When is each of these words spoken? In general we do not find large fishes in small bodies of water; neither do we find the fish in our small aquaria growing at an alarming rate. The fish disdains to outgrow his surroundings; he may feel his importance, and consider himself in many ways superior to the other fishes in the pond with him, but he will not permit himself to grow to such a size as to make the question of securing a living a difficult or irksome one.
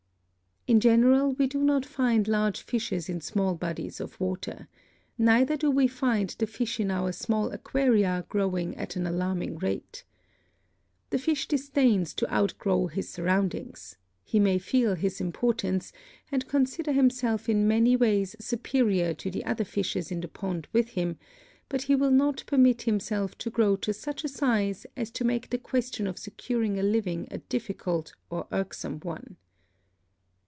In 0.67 0.79
general 0.79 1.33
we 1.33 1.47
do 1.47 1.63
not 1.63 1.87
find 1.87 2.27
large 2.27 2.61
fishes 2.61 3.09
in 3.09 3.19
small 3.19 3.55
bodies 3.55 3.99
of 3.99 4.17
water; 4.19 4.67
neither 5.17 5.57
do 5.57 5.71
we 5.71 5.87
find 5.87 6.29
the 6.37 6.45
fish 6.45 6.79
in 6.79 6.91
our 6.91 7.11
small 7.11 7.49
aquaria 7.51 8.23
growing 8.29 8.77
at 8.77 8.95
an 8.95 9.07
alarming 9.07 9.57
rate. 9.57 10.05
The 11.09 11.17
fish 11.17 11.47
disdains 11.47 12.13
to 12.13 12.31
outgrow 12.31 12.87
his 12.87 13.09
surroundings; 13.09 13.97
he 14.23 14.39
may 14.39 14.59
feel 14.59 14.93
his 14.93 15.19
importance, 15.19 15.91
and 16.31 16.47
consider 16.47 16.91
himself 16.91 17.49
in 17.49 17.67
many 17.67 17.95
ways 17.95 18.35
superior 18.39 19.15
to 19.15 19.31
the 19.31 19.43
other 19.43 19.65
fishes 19.65 20.11
in 20.11 20.21
the 20.21 20.27
pond 20.27 20.67
with 20.71 20.89
him, 20.89 21.17
but 21.69 21.81
he 21.81 21.95
will 21.95 22.11
not 22.11 22.43
permit 22.45 22.83
himself 22.83 23.35
to 23.39 23.49
grow 23.49 23.75
to 23.77 23.93
such 23.93 24.23
a 24.23 24.29
size 24.29 24.85
as 24.95 25.09
to 25.09 25.25
make 25.25 25.49
the 25.49 25.57
question 25.57 26.05
of 26.05 26.19
securing 26.19 26.77
a 26.79 26.83
living 26.83 27.27
a 27.31 27.39
difficult 27.39 28.13
or 28.29 28.47
irksome 28.51 28.99
one. 28.99 29.37